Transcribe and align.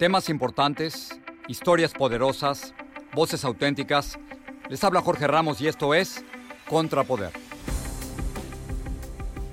Temas 0.00 0.30
importantes, 0.30 1.10
historias 1.46 1.92
poderosas, 1.92 2.72
voces 3.14 3.44
auténticas. 3.44 4.18
Les 4.70 4.82
habla 4.82 5.02
Jorge 5.02 5.26
Ramos 5.26 5.60
y 5.60 5.68
esto 5.68 5.92
es 5.92 6.24
Contrapoder. 6.66 7.32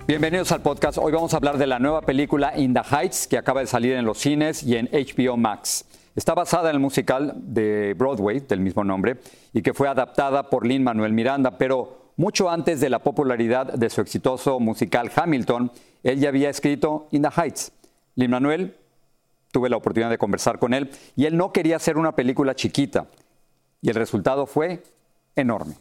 Bienvenidos 0.08 0.54
al 0.54 0.62
podcast. 0.62 1.00
Hoy 1.00 1.12
vamos 1.12 1.34
a 1.34 1.38
hablar 1.38 1.58
de 1.58 1.68
la 1.68 1.80
nueva 1.80 2.00
película 2.00 2.58
In 2.58 2.73
the 2.73 2.80
Heights 2.80 3.28
que 3.28 3.38
acaba 3.38 3.60
de 3.60 3.68
salir 3.68 3.96
en 3.96 4.06
los 4.06 4.20
cines 4.20 4.64
y 4.64 4.78
en 4.78 4.88
HBO 4.90 5.36
Max. 5.36 5.84
Está 6.16 6.34
basada 6.34 6.70
en 6.70 6.78
el 6.78 6.82
musical 6.82 7.34
de 7.36 7.94
Broadway 7.98 8.40
del 8.40 8.62
mismo 8.62 8.86
nombre 8.86 9.18
y 9.52 9.62
que 9.62 9.73
fue 9.73 9.90
adaptada 9.90 10.50
por 10.50 10.66
Lin 10.66 10.82
Manuel 10.82 11.12
Miranda, 11.12 11.58
pero 11.58 12.14
mucho 12.16 12.50
antes 12.50 12.80
de 12.80 12.90
la 12.90 13.00
popularidad 13.00 13.73
de 13.73 13.90
su 13.90 14.00
exitoso 14.00 14.62
musical 14.62 15.12
Hamilton, 15.14 15.73
él 16.04 16.22
ya 16.22 16.30
había 16.30 16.50
escrito 16.50 17.09
In 17.12 17.23
the 17.23 17.32
Heights. 17.36 17.73
Lin 18.16 18.32
Manuel 18.32 18.77
tuve 19.58 19.69
la 19.69 19.77
oportunidad 19.77 20.11
de 20.11 20.19
conversar 20.19 20.59
con 20.59 20.75
él 20.75 20.91
y 21.16 21.25
él 21.25 21.36
no 21.36 21.52
quería 21.52 21.77
hacer 21.77 21.97
una 21.97 22.16
película 22.16 22.53
chiquita 22.53 23.08
y 23.81 23.89
el 23.89 23.95
resultado 23.95 24.45
fue 24.45 24.83
enorme. 25.36 25.73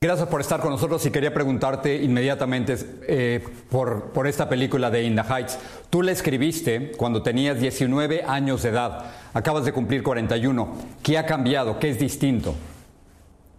Gracias 0.00 0.28
por 0.28 0.40
estar 0.40 0.60
con 0.60 0.70
nosotros 0.70 1.04
y 1.04 1.10
quería 1.10 1.34
preguntarte 1.34 1.96
inmediatamente 1.96 2.76
eh, 3.08 3.44
por, 3.68 4.12
por, 4.12 4.28
esta 4.28 4.48
película 4.48 4.88
de 4.88 5.02
In 5.02 5.16
the 5.16 5.22
Heights. 5.22 5.58
Tú 5.90 6.02
la 6.02 6.12
escribiste 6.12 6.92
cuando 6.92 7.20
tenías 7.20 7.58
19 7.58 8.22
años 8.22 8.62
de 8.62 8.68
edad, 8.68 9.06
acabas 9.34 9.64
de 9.64 9.72
cumplir 9.72 10.04
41. 10.04 10.76
¿Qué 11.02 11.18
ha 11.18 11.26
cambiado? 11.26 11.80
¿Qué 11.80 11.90
es 11.90 11.98
distinto? 11.98 12.54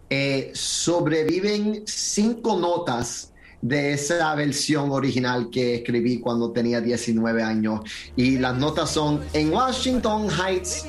Eh, 0.09 0.51
sobreviven 0.53 1.83
cinco 1.85 2.55
notas 2.55 3.33
de 3.61 3.93
esa 3.93 4.33
versión 4.35 4.91
original 4.91 5.49
que 5.49 5.75
escribí 5.75 6.19
cuando 6.19 6.51
tenía 6.51 6.81
19 6.81 7.43
años. 7.43 7.81
Y 8.15 8.37
las 8.37 8.57
notas 8.57 8.91
son, 8.91 9.21
en 9.33 9.53
Washington 9.53 10.29
Heights, 10.29 10.85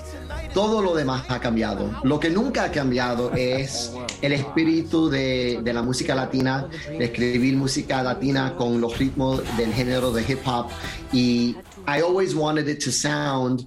todo 0.55 0.83
lo 0.83 0.95
demás 0.95 1.25
ha 1.29 1.41
cambiado. 1.41 1.91
Lo 2.03 2.21
que 2.21 2.31
nunca 2.31 2.65
ha 2.65 2.71
cambiado 2.71 3.33
es 3.35 3.93
el 4.23 4.33
espíritu 4.33 5.09
de, 5.09 5.61
de, 5.63 5.73
la 5.73 5.83
música 5.83 6.15
latina, 6.15 6.69
de 6.89 7.05
escribir 7.05 7.57
música 7.57 8.03
latina 8.03 8.55
con 8.57 8.81
los 8.81 8.99
ritmos 8.99 9.43
del 9.57 9.73
género 9.73 10.13
de 10.13 10.23
hip 10.23 10.41
hop. 10.47 10.67
Y 11.13 11.57
I 11.87 12.01
always 12.03 12.35
wanted 12.35 12.69
it 12.69 12.85
to 12.85 12.91
sound 12.91 13.67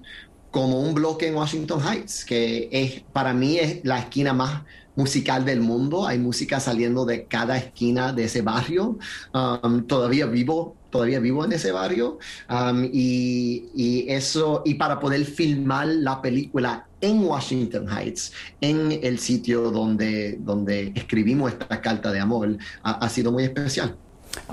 como 0.50 0.78
un 0.78 0.94
bloque 0.94 1.26
en 1.26 1.34
Washington 1.34 1.80
Heights, 1.80 2.24
que 2.24 3.04
para 3.12 3.34
mí 3.34 3.58
es 3.58 3.84
la 3.84 3.98
esquina 3.98 4.32
más 4.32 4.62
musical 4.96 5.44
del 5.44 5.60
mundo. 5.60 6.06
Hay 6.06 6.18
música 6.18 6.60
saliendo 6.60 7.04
de 7.04 7.24
cada 7.24 7.56
esquina 7.56 8.12
de 8.12 8.24
ese 8.24 8.42
barrio. 8.42 8.98
Um, 9.32 9.86
todavía 9.86 10.26
vivo, 10.26 10.76
todavía 10.90 11.20
vivo 11.20 11.44
en 11.44 11.52
ese 11.52 11.72
barrio. 11.72 12.18
Um, 12.48 12.84
y, 12.92 13.66
y, 13.74 14.06
eso, 14.08 14.62
y 14.64 14.74
para 14.74 15.00
poder 15.00 15.24
filmar 15.24 15.88
la 15.88 16.20
película 16.22 16.86
en 17.00 17.24
Washington 17.24 17.88
Heights, 17.88 18.32
en 18.60 18.98
el 19.02 19.18
sitio 19.18 19.70
donde, 19.70 20.38
donde 20.40 20.92
escribimos 20.94 21.52
esta 21.52 21.80
carta 21.80 22.10
de 22.12 22.20
amor, 22.20 22.56
ha, 22.82 22.92
ha 22.92 23.08
sido 23.08 23.32
muy 23.32 23.44
especial. 23.44 23.96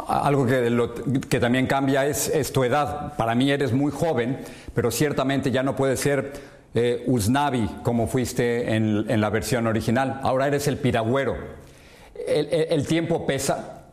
Algo 0.08 0.46
que, 0.46 1.22
que 1.28 1.40
también 1.40 1.68
cambia 1.68 2.06
es, 2.06 2.28
es, 2.30 2.52
tu 2.52 2.64
edad. 2.64 3.16
Para 3.18 3.36
mí 3.36 3.52
eres 3.52 3.74
muy 3.74 3.92
joven, 3.92 4.40
pero 4.74 4.92
ciertamente 4.92 5.52
ya 5.52 5.64
no 5.64 5.76
puedes 5.76 6.00
ser 6.00 6.34
eh, 6.74 7.04
Usnavi, 7.06 7.68
como 7.84 8.08
fuiste 8.08 8.76
en, 8.76 9.06
en, 9.10 9.22
la 9.22 9.30
versión 9.30 9.68
original. 9.68 10.20
Ahora 10.24 10.48
eres 10.48 10.68
el 10.68 10.78
piragüero. 10.78 11.36
¿El, 12.28 12.86
tiempo 12.88 13.26
pesa? 13.26 13.84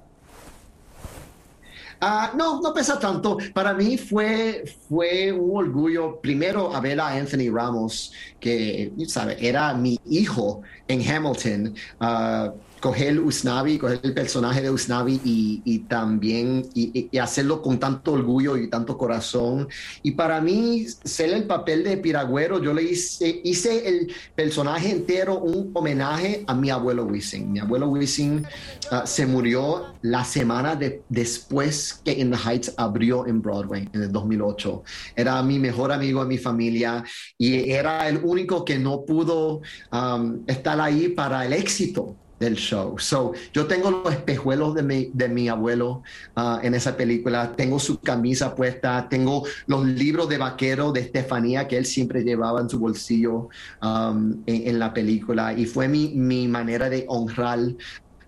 Uh, 2.01 2.37
no, 2.37 2.61
no 2.61 2.73
pesa 2.73 2.99
tanto. 3.01 3.39
Para 3.53 3.75
mí 3.75 3.97
fue, 3.97 4.65
fue 4.89 5.33
un 5.33 5.57
orgullo 5.57 6.21
primero 6.21 6.75
a 6.75 6.81
ver 6.81 7.01
a 7.01 7.09
Anthony 7.09 7.51
Ramos, 7.53 8.13
que 8.39 8.93
sabe, 9.09 9.37
era 9.41 9.75
mi 9.75 9.99
hijo 10.09 10.63
en 10.87 11.09
Hamilton. 11.09 11.75
Uh, 12.01 12.53
coger 12.81 13.19
Usnavi, 13.19 13.79
coger 13.79 14.01
el 14.03 14.15
personaje 14.15 14.63
de 14.63 14.71
Usnavi 14.71 15.21
y, 15.25 15.63
y 15.65 15.79
también 15.81 16.69
y, 16.75 17.09
y, 17.11 17.19
hacerlo 17.19 17.63
con 17.63 17.79
tanto 17.79 18.13
orgullo 18.13 18.57
y 18.57 18.69
tanto 18.69 18.97
corazón. 18.97 19.69
Y 20.03 20.13
para 20.13 20.41
mí, 20.41 20.87
ser 21.05 21.31
el 21.31 21.45
papel 21.45 21.85
de 21.85 21.97
Piragüero, 21.97 22.63
yo 22.63 22.73
le 22.73 22.83
hice, 22.83 23.41
hice 23.45 23.89
el 23.89 24.13
personaje 24.35 24.91
entero 24.91 25.39
un 25.39 25.71
homenaje 25.75 26.45
a 26.47 26.55
mi 26.55 26.71
abuelo 26.71 27.05
Wisin. 27.05 27.53
Mi 27.53 27.59
abuelo 27.59 27.89
Wisin 27.89 28.47
uh, 28.93 29.07
se 29.07 29.27
murió 29.27 29.95
la 30.03 30.25
semana 30.25 30.77
de, 30.77 31.03
después 31.09 32.01
que 32.05 32.13
In 32.13 32.31
the 32.31 32.37
Heights 32.37 32.75
abrió 32.77 33.27
en 33.27 33.43
Broadway 33.43 33.89
en 33.93 34.03
el 34.03 34.13
2008. 34.13 34.83
Era 35.17 35.43
mi 35.43 35.59
mejor 35.59 35.93
amigo 35.93 36.23
de 36.23 36.29
mi 36.29 36.39
familia 36.39 37.05
y 37.37 37.71
era 37.71 38.09
el 38.09 38.19
único 38.23 38.65
que 38.65 38.79
no 38.79 39.05
pudo 39.05 39.61
um, 39.93 40.43
estar 40.47 40.81
ahí 40.81 41.09
para 41.09 41.45
el 41.45 41.53
éxito 41.53 42.17
del 42.39 42.57
show. 42.57 42.99
So, 42.99 43.33
yo 43.53 43.67
tengo 43.67 43.91
los 43.91 44.13
espejuelos 44.13 44.75
de 44.75 44.83
mi, 44.83 45.11
de 45.13 45.29
mi 45.29 45.49
abuelo 45.49 46.03
uh, 46.37 46.59
en 46.63 46.75
esa 46.75 46.97
película, 46.97 47.55
tengo 47.57 47.79
su 47.79 48.01
camisa 48.01 48.55
puesta, 48.55 49.09
tengo 49.09 49.45
los 49.67 49.85
libros 49.85 50.29
de 50.29 50.39
vaquero 50.39 50.93
de 50.93 51.01
Estefanía 51.01 51.67
que 51.67 51.77
él 51.77 51.87
siempre 51.87 52.23
llevaba 52.23 52.61
en 52.61 52.69
su 52.69 52.79
bolsillo 52.79 53.49
um, 53.83 54.33
en, 54.47 54.69
en, 54.69 54.79
la 54.79 54.93
película. 54.95 55.53
Y 55.53 55.67
fue 55.67 55.89
mi, 55.89 56.09
mi 56.15 56.47
manera 56.49 56.89
de 56.89 57.05
honrar 57.09 57.59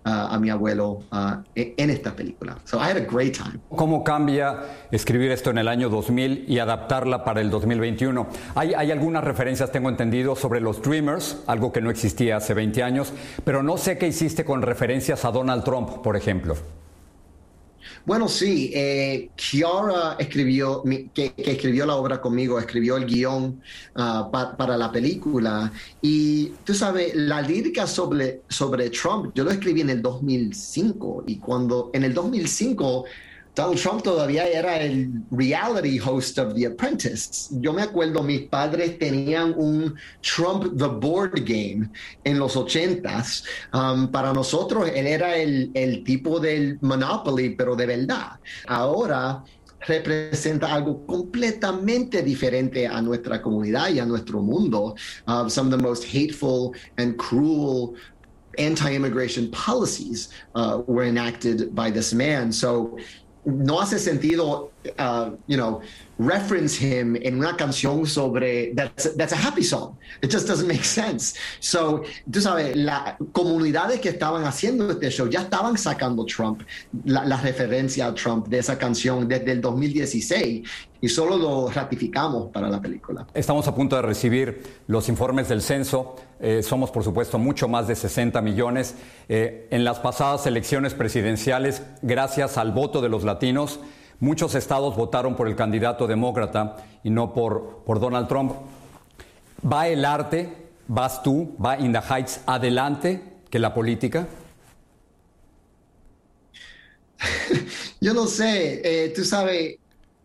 a 0.03 0.37
mi 0.39 0.49
abuelo 0.49 1.03
uh, 1.11 1.43
en 1.55 1.89
esta 1.89 2.15
película. 2.15 2.57
So 2.65 2.77
I 2.77 2.89
had 2.89 2.97
a 2.97 3.05
great 3.05 3.37
time. 3.37 3.59
¿Cómo 3.75 4.03
cambia 4.03 4.63
escribir 4.91 5.31
esto 5.31 5.49
en 5.51 5.57
el 5.57 5.67
año 5.67 5.89
2000 5.89 6.45
y 6.47 6.59
adaptarla 6.59 7.23
para 7.23 7.41
el 7.41 7.49
2021? 7.49 8.27
Hay, 8.55 8.73
hay 8.73 8.91
algunas 8.91 9.23
referencias, 9.23 9.71
tengo 9.71 9.89
entendido, 9.89 10.35
sobre 10.35 10.59
los 10.59 10.81
Dreamers, 10.81 11.43
algo 11.47 11.71
que 11.71 11.81
no 11.81 11.89
existía 11.89 12.37
hace 12.37 12.53
20 12.53 12.83
años, 12.83 13.13
pero 13.43 13.63
no 13.63 13.77
sé 13.77 13.97
qué 13.97 14.07
hiciste 14.07 14.45
con 14.45 14.61
referencias 14.61 15.25
a 15.25 15.31
Donald 15.31 15.63
Trump, 15.63 16.01
por 16.01 16.15
ejemplo. 16.15 16.55
Bueno, 18.05 18.27
sí, 18.27 18.71
eh, 18.73 19.29
Kiara 19.35 20.15
escribió, 20.19 20.83
que, 21.13 21.33
escribió 21.37 21.85
la 21.85 21.95
obra 21.95 22.21
conmigo, 22.21 22.59
escribió 22.59 22.97
el 22.97 23.05
guion 23.05 23.61
pa, 23.93 24.55
para 24.57 24.77
la 24.77 24.91
película. 24.91 25.71
Y 26.01 26.47
tú 26.63 26.73
sabes, 26.73 27.15
la 27.15 27.41
lírica 27.41 27.87
sobre, 27.87 28.41
sobre 28.49 28.89
Trump, 28.89 29.31
yo 29.35 29.43
lo 29.43 29.51
escribí 29.51 29.81
en 29.81 29.89
el 29.89 30.01
2005. 30.01 31.23
Y 31.27 31.37
cuando 31.37 31.91
en 31.93 32.03
el 32.03 32.13
2005 32.13 33.05
Donald 33.53 33.77
Trump 33.77 34.03
todavía 34.03 34.47
era 34.47 34.81
el 34.81 35.11
reality 35.29 35.99
host 35.99 36.37
of 36.39 36.53
The 36.55 36.67
Apprentice. 36.67 37.49
Yo 37.59 37.73
me 37.73 37.81
acuerdo, 37.81 38.23
mis 38.23 38.43
padres 38.43 38.97
tenían 38.97 39.53
un 39.57 39.95
Trump 40.21 40.77
the 40.77 40.87
Board 40.87 41.43
Game 41.45 41.89
en 42.23 42.39
los 42.39 42.55
ochentas. 42.55 43.43
Um, 43.73 44.09
para 44.09 44.31
nosotros, 44.31 44.89
él 44.93 45.05
era 45.05 45.35
el, 45.35 45.69
el 45.73 46.03
tipo 46.03 46.39
del 46.39 46.77
Monopoly, 46.81 47.55
pero 47.55 47.75
de 47.75 47.85
verdad. 47.85 48.39
Ahora 48.67 49.43
representa 49.87 50.73
algo 50.73 51.05
completamente 51.05 52.21
diferente 52.21 52.87
a 52.87 53.01
nuestra 53.01 53.41
comunidad 53.41 53.89
y 53.89 53.99
a 53.99 54.05
nuestro 54.05 54.41
mundo. 54.41 54.95
Uh, 55.27 55.49
some 55.49 55.67
of 55.67 55.77
the 55.77 55.83
most 55.83 56.05
hateful 56.05 56.73
and 56.97 57.17
cruel 57.17 57.95
anti-immigration 58.57 59.49
policies 59.51 60.29
uh, 60.55 60.81
were 60.85 61.03
enacted 61.03 61.73
by 61.73 61.89
this 61.89 62.13
man. 62.13 62.51
So 62.51 62.97
no 63.45 63.81
hace 63.81 63.99
sentido, 63.99 64.71
uh, 64.97 65.31
you 65.47 65.57
know, 65.57 65.81
reference 66.17 66.77
him 66.77 67.15
en 67.15 67.37
una 67.37 67.55
canción 67.55 68.05
sobre 68.05 68.73
that's, 68.75 69.15
that's, 69.15 69.33
a 69.33 69.35
happy 69.35 69.63
song. 69.63 69.97
It 70.21 70.31
just 70.31 70.47
doesn't 70.47 70.67
make 70.67 70.83
sense. 70.83 71.37
So, 71.59 72.03
tú 72.29 72.41
sabes, 72.41 72.75
las 72.75 73.15
comunidades 73.31 73.99
que 73.99 74.09
estaban 74.09 74.43
haciendo 74.45 74.91
este 74.91 75.09
show 75.09 75.27
ya 75.27 75.41
estaban 75.41 75.77
sacando 75.77 76.25
Trump, 76.25 76.61
la, 77.05 77.25
la 77.25 77.37
referencia 77.37 78.07
a 78.07 78.13
Trump 78.13 78.47
de 78.47 78.59
esa 78.59 78.77
canción 78.77 79.27
desde 79.27 79.51
el 79.51 79.61
2016 79.61 80.67
y 81.01 81.09
solo 81.09 81.35
lo 81.35 81.69
ratificamos 81.69 82.51
para 82.51 82.69
la 82.69 82.79
película. 82.79 83.25
Estamos 83.33 83.67
a 83.67 83.73
punto 83.73 83.95
de 83.95 84.03
recibir 84.03 84.61
los 84.87 85.09
informes 85.09 85.49
del 85.49 85.61
censo. 85.61 86.15
Eh, 86.39 86.61
somos, 86.61 86.91
por 86.91 87.03
supuesto, 87.03 87.39
mucho 87.39 87.67
más 87.67 87.87
de 87.87 87.95
60 87.95 88.39
millones. 88.41 88.95
Eh, 89.27 89.67
en 89.71 89.83
las 89.83 89.99
pasadas 89.99 90.45
elecciones 90.45 90.93
presidenciales, 90.93 91.81
gracias 92.03 92.57
al 92.57 92.71
voto 92.71 93.01
de 93.01 93.09
los 93.09 93.23
latinos, 93.23 93.79
muchos 94.21 94.55
estados 94.55 94.95
votaron 94.95 95.35
por 95.35 95.49
el 95.49 95.57
candidato 95.57 96.07
demócrata 96.07 96.77
y 97.03 97.09
no 97.09 97.33
por, 97.33 97.83
por 97.85 97.99
Donald 97.99 98.29
Trump. 98.29 98.53
¿Va 99.69 99.89
el 99.89 100.05
arte, 100.05 100.69
vas 100.87 101.21
tú, 101.21 101.55
va 101.63 101.77
In 101.77 101.91
the 101.91 101.99
Heights 101.99 102.39
adelante 102.45 103.21
que 103.49 103.59
la 103.59 103.73
política? 103.73 104.27
Yo 107.99 108.13
no 108.13 108.27
sé, 108.27 108.81
eh, 108.83 109.09
tú 109.09 109.25
sabes, 109.25 109.77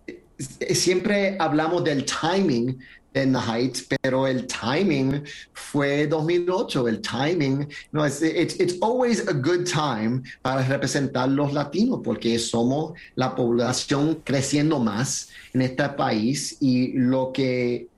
eh, 0.07 0.75
siempre 0.75 1.37
hablamos 1.39 1.83
del 1.83 2.05
timing 2.05 2.79
en 3.17 3.33
The 3.33 3.39
Heights, 3.39 3.87
pero 4.03 4.27
el 4.27 4.47
timing 4.47 5.23
fue 5.53 6.07
2008. 6.07 6.89
El 6.89 7.01
timing, 7.01 7.69
no, 7.93 8.05
es 8.05 8.23
it's, 8.23 8.61
it's 8.61 8.77
always 8.83 9.27
a 9.29 9.33
good 9.33 9.65
time 9.65 10.23
para 10.43 10.63
representar 10.63 11.29
los 11.29 11.53
latinos, 11.53 12.01
porque 12.05 12.39
somos 12.39 12.93
la 13.15 13.35
población 13.35 14.21
creciendo 14.25 14.79
más 14.79 15.29
en 15.53 15.63
este 15.63 15.89
país 15.91 16.57
y 16.61 16.93
lo 16.93 17.33
que 17.33 17.89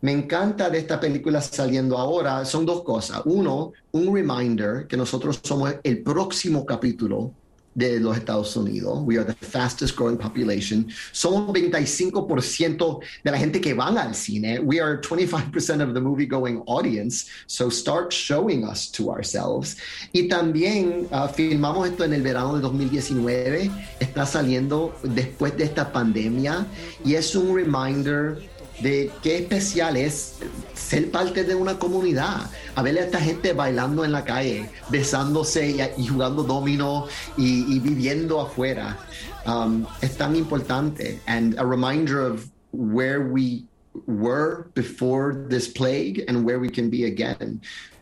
me 0.00 0.12
encanta 0.12 0.70
de 0.70 0.78
esta 0.78 1.00
película 1.00 1.40
saliendo 1.40 1.98
ahora 1.98 2.44
son 2.44 2.64
dos 2.64 2.82
cosas. 2.82 3.22
Uno, 3.24 3.72
un 3.90 4.14
reminder 4.14 4.86
que 4.86 4.96
nosotros 4.96 5.40
somos 5.42 5.74
el 5.82 6.02
próximo 6.02 6.64
capítulo 6.64 7.32
de 7.78 8.00
los 8.00 8.16
Estados 8.16 8.56
Unidos. 8.56 9.02
We 9.04 9.16
are 9.18 9.24
the 9.24 9.34
fastest 9.34 9.96
growing 9.96 10.18
population. 10.18 10.88
Somos 11.12 11.52
25% 11.52 13.00
de 13.22 13.30
la 13.30 13.38
gente 13.38 13.60
que 13.60 13.72
van 13.74 13.96
al 13.96 14.14
cine. 14.14 14.58
We 14.58 14.80
are 14.80 15.00
25% 15.00 15.80
of 15.80 15.94
the 15.94 16.00
movie 16.00 16.26
going 16.26 16.62
audience. 16.66 17.26
So 17.46 17.70
start 17.70 18.12
showing 18.12 18.64
us 18.64 18.90
to 18.92 19.10
ourselves. 19.10 19.76
Y 20.12 20.28
también 20.28 21.06
uh, 21.12 21.28
filmamos 21.28 21.88
esto 21.88 22.04
en 22.04 22.14
el 22.14 22.22
verano 22.22 22.56
de 22.56 22.62
2019. 22.62 23.70
Está 24.00 24.26
saliendo 24.26 24.92
después 25.04 25.56
de 25.56 25.64
esta 25.64 25.92
pandemia 25.92 26.66
y 27.04 27.14
es 27.14 27.36
un 27.36 27.54
reminder 27.54 28.38
de 28.80 29.10
qué 29.22 29.38
especial 29.38 29.96
es 29.96 30.36
ser 30.74 31.10
parte 31.10 31.44
de 31.44 31.54
una 31.54 31.78
comunidad, 31.78 32.50
a 32.74 32.82
ver 32.82 32.98
a 32.98 33.02
esta 33.02 33.20
gente 33.20 33.52
bailando 33.52 34.04
en 34.04 34.12
la 34.12 34.24
calle, 34.24 34.70
besándose 34.88 35.92
y, 35.96 36.06
jugando 36.06 36.42
domino 36.42 37.06
y, 37.36 37.78
viviendo 37.80 38.40
afuera. 38.40 38.98
Um, 39.46 39.86
es 40.02 40.16
tan 40.16 40.36
importante. 40.36 41.20
And 41.26 41.58
a 41.58 41.64
reminder 41.64 42.20
of 42.20 42.50
where 42.72 43.20
we 43.20 43.64
were 44.06 44.70
before 44.74 45.34
this 45.48 45.68
plague 45.68 46.24
and 46.28 46.44
where 46.44 46.58
we 46.58 46.68
can 46.68 46.90
be 46.90 47.04
again. 47.04 47.60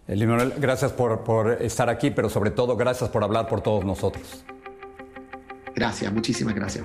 Limonel, 0.08 0.55
gracias 0.58 0.93
por, 0.93 1.25
por 1.25 1.62
estar 1.62 1.88
aquí, 1.88 2.11
pero 2.11 2.29
sobre 2.29 2.50
todo 2.50 2.76
gracias 2.76 3.11
por 3.11 3.25
hablar 3.25 3.49
por 3.49 3.61
todos 3.61 3.84
nosotros. 3.84 4.44
Gracias, 5.75 6.12
muchísimas 6.12 6.55
gracias. 6.55 6.84